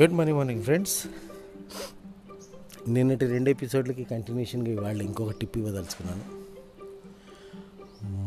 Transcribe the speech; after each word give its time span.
Good 0.00 0.12
morning 0.12 0.38
morning 0.38 0.62
friends 0.62 1.06
నిన్నటి 2.88 3.26
రెండు 3.26 3.50
ఎపిసోడ్లకి 3.50 4.04
కంటిన్యూషన్గా 4.04 4.72
ఇవాళ 4.72 5.02
ఇంకొక 5.02 5.30
టిప్ 5.30 5.58
ఇవ్వదలుచుకున్నాను. 5.58 6.24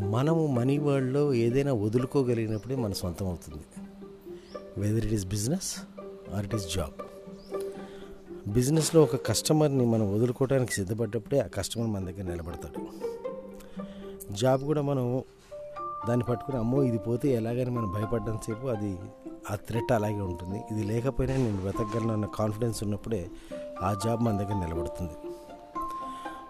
మనము 0.09 0.47
మనీ 0.47 0.77
వరల్డ్లో 0.77 1.33
ఏదైనా 1.33 1.73
వదులుకోగలిగినప్పుడే 1.73 2.75
మన 2.75 2.93
సొంతం 2.93 3.27
అవుతుంది. 3.27 3.63
Whether 4.77 5.05
it 5.05 5.13
is 5.13 5.25
business 5.25 5.75
or 6.35 6.45
it 6.45 6.55
is 6.55 6.75
job 6.75 6.93
బిజినెస్లో 8.49 9.03
ఒక 9.03 9.25
కస్టమర్ని 9.25 9.85
మనం 9.85 10.15
వదులుకోవడానికి 10.15 10.73
సిద్ధపడ్డప్పుడే 10.73 11.39
ఆ 11.39 11.47
కస్టమర్ 11.47 11.89
మన 11.89 12.05
దగ్గర 12.05 12.23
నిలబడతాడు. 12.23 12.87
జాబ్ 14.33 14.63
కూడా 14.63 14.81
మనం 14.81 15.23
దాన్ని 16.09 16.25
పట్టుకుని 16.29 16.57
అమ్మో 16.57 16.83
ఇది 16.83 16.97
పోతే 16.97 17.29
ఎలాగని 17.29 17.69
మనం 17.69 17.91
భయపడ్డంతసేపు 17.91 18.67
అది 18.67 18.97
ఆ 19.51 19.55
థ్రెట్ 19.55 19.91
అలాగే 19.91 20.21
ఉంటుంది. 20.21 20.63
ఇది 20.71 20.83
లేకపోయినా 20.83 21.37
నేను 21.37 21.57
బ్రతకగలను 21.57 22.13
అన్న 22.13 22.25
కాన్ఫిడెన్స్ 22.25 22.83
ఉన్నప్పుడే 22.83 23.29
ఆ 23.81 23.99
జాబ్ 24.05 24.23
మన 24.23 24.37
దగ్గర 24.37 24.53
నిలబడుతుంది. 24.53 25.11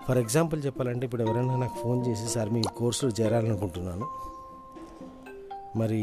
ఫర్ 0.08 0.18
ఎగ్జాంపుల్ 0.18 0.66
చెప్పాలంటే 0.66 1.06
ఇప్పుడు 1.06 1.24
ఎవరైనా 1.24 1.56
నాకు 1.58 1.76
ఫోన్ 1.84 2.08
చేసి 2.08 2.28
సార్ 2.28 2.50
మీ 2.50 2.62
కోర్సులో 2.62 3.12
చేరాలనుకుంటున్నాను. 3.22 4.08
మరి 5.76 6.02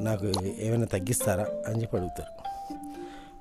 నాకు 0.00 0.32
ఏమైనా 0.58 0.86
తగ్గిస్తారా? 0.86 1.46
అని 1.68 1.82
చెప్పి 1.82 1.96
అడుగుతారు. 1.96 2.42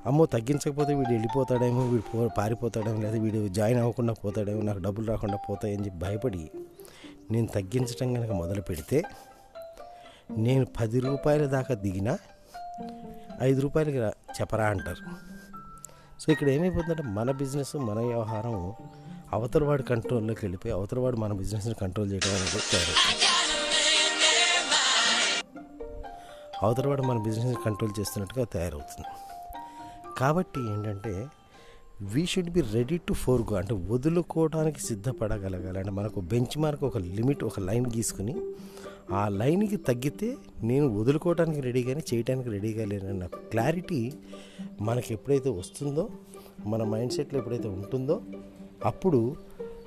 అమ్మో 0.06 0.26
తగ్గించకపోతే 0.26 0.94
వీడు 0.94 1.10
వెళ్ళిపోతాడేమో 1.10 1.88
వీడు 1.88 2.02
పో 2.02 2.30
పారిపోతాడేమో 2.38 3.02
లేదా 3.02 3.20
వీడు 3.20 3.48
జాయిన్ 3.48 3.80
అవ్వకుండా 3.80 4.14
పోతాడేమో 4.14 4.62
నాకు 4.62 4.80
డబ్బులు 4.80 5.08
రాకుండా 5.08 5.38
పోతాయని 5.50 5.86
చెప్పి 5.86 6.00
భయపడి 6.00 6.52
నేను 7.32 7.48
తగ్గించడం 7.48 8.14
కనుక 8.14 8.32
మొదలు 8.32 8.62
పెడితే 8.62 9.04
నేను 10.38 10.68
పది 10.80 11.00
రూపాయల 11.00 11.46
దాకా 11.46 11.76
దిగినా 11.76 12.18
ఐదు 13.42 13.62
రూపాయలకి 13.62 13.98
చెప్పరా 14.40 14.66
అంటారు. 14.66 15.04
సో 16.22 16.32
ఇక్కడ 16.32 16.50
ఏమైపోతుందంటే 16.50 17.04
మన 17.04 17.32
బిజినెస్ 17.32 17.76
మన 17.76 18.00
వ్యవహారం 18.00 18.74
అవతల 19.34 19.64
వాడి 19.64 19.84
కంట్రోల్లోకి 19.84 20.40
వెళ్ళిపోయి 20.44 20.74
అవతల 20.74 21.00
వాడు 21.00 21.18
మన 21.18 21.34
బిజినెస్ని 21.34 21.74
కంట్రోల్ 21.74 22.12
చేయడం 22.12 22.30
అనేది 22.30 22.58
వచ్చారు 22.58 22.94
అవతల 26.66 26.88
వాడు 26.88 27.02
మన 27.02 27.18
బిజినెస్ని 27.18 27.64
కంట్రోల్ 27.66 28.00
చేస్తున్నట్టుగా 28.00 28.46
తయారవుతుంది. 28.46 29.08
కాబట్టి 30.20 30.60
ఏంటంటే 30.60 31.28
we 32.02 32.26
should 32.26 32.50
be 32.50 32.62
ready 32.62 32.98
to 32.98 33.14
forgo 33.14 33.56
అంటే 33.56 33.74
వదులుకోవడానికి 33.74 34.82
సిద్ధపడగలగాలి. 34.82 35.78
అంటే 35.78 35.92
మనకు 35.92 36.20
బెంచ్ 36.20 36.58
మార్క్ 36.58 36.84
ఒక 36.84 36.98
లిమిట్ 36.98 37.44
ఒక 37.44 37.60
లైన్ 37.60 37.86
గీసుకుని 37.86 38.36
ఆ 39.14 39.28
లైన్కి 39.28 39.76
తగ్గితే 39.76 40.38
నేను 40.64 41.00
వదులుకోవడానికి 41.00 41.62
రెడీ 41.62 41.84
కానీ 41.84 42.02
చేయడానికి 42.14 42.50
రెడీగా 42.50 42.86
లేనన్న 42.86 43.26
క్లారిటీ 43.26 44.14
మనకి 44.82 45.14
ఎప్పుడైతే 45.14 45.50
వస్తుందో 45.50 46.10
మన 46.66 46.84
మైండ్ 46.84 47.14
సెట్లో 47.14 47.40
ఎప్పుడైతే 47.40 47.68
ఉంటుందో 47.68 48.22
అప్పుడు 48.86 49.36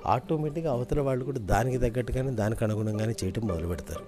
ఆటోమేటిక్గా 0.05 0.71
అవతల 0.71 1.01
వాళ్ళు 1.01 1.25
కూడా 1.25 1.39
దానికి 1.39 1.77
తగ్గట్టుగానే 1.77 2.31
దానికి 2.31 2.63
అనుగుణంగానే 2.63 3.13
చేయటం 3.23 3.47
మొదలు 3.47 3.67
పెడతారు. 3.67 4.05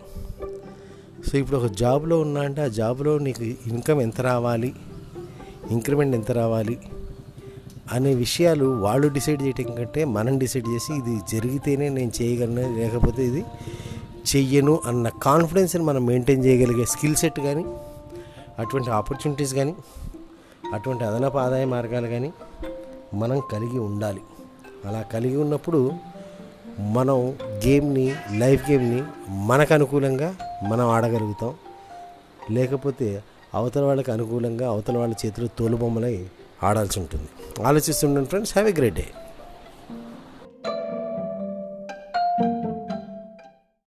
సో 1.29 1.37
ఇప్పుడు 1.37 1.57
ఒక 1.57 1.65
జాబ్లో 1.65 2.21
ఉన్నా 2.21 2.41
అంటే 2.41 2.61
ఆ 2.61 2.67
జాబ్లో 2.67 3.17
నీకు 3.17 3.43
ఇన్కమ్ 3.43 4.01
ఎంత 4.01 4.21
రావాలి? 4.21 4.73
ఇంక్రిమెంట్ 5.71 6.15
ఎంత 6.15 6.31
రావాలి? 6.31 6.79
అనే 7.91 8.13
విషయాలు 8.13 8.65
వాళ్ళు 8.65 9.07
డిసైడ్ 9.07 9.43
చేయటం 9.43 9.75
కంటే 9.75 10.05
మనం 10.05 10.37
డిసైడ్ 10.37 10.67
చేసి 10.69 10.93
ఇది 10.93 11.19
జరిగితేనే 11.29 11.89
నేను 11.89 12.11
చేయగలను 12.21 12.77
లేకపోతే 12.77 13.25
ఇది 13.25 13.45
చెయ్యను 14.27 14.79
అన్న 14.85 15.09
కాన్ఫిడెన్స్ని 15.09 15.83
మనం 15.83 16.05
మెయింటైన్ 16.05 16.45
చేయగలిగే 16.45 16.85
స్కిల్ 16.85 17.15
సెట్ 17.15 17.39
కానీ 17.39 17.65
అటువంటి 18.59 18.89
ఆపర్చునిటీస్ 18.89 19.53
కానీ 19.53 19.75
అటువంటి 20.73 21.03
అదనపు 21.03 21.37
ఆదాయ 21.37 21.65
మార్గాలు 21.65 22.07
కానీ 22.07 22.33
మనం 23.13 23.41
కలిగి 23.51 23.79
ఉండాలి. 23.79 24.21
అలా 24.85 25.01
కలిగి 25.01 25.37
ఉన్నప్పుడు 25.37 25.91
మనం 26.79 27.35
గేమ్ని 27.65 28.15
లైఫ్ 28.31 28.71
గేమ్ని 28.71 29.03
మనకు 29.29 29.73
అనుకూలంగా 29.73 30.35
మనం 30.69 30.89
ఆడగలుగుతాం. 30.89 31.53
లేకపోతే 32.51 33.23
అవతల 33.53 33.81
వాళ్ళకి 33.81 34.11
అనుకూలంగా 34.11 34.69
అవతల 34.69 34.97
వాళ్ళ 34.97 35.13
చేతిలో 35.25 35.47
తోలుబొమ్మలై 35.59 36.25
ఆడాల్సి 36.63 36.99
ఉంటుంది. 36.99 37.29
ఆలోచిస్తుండండి 37.63 38.29
friends. 38.29 38.53
Have 38.53 38.69
a 38.69 38.73
great 38.77 38.95
day. 38.95 39.05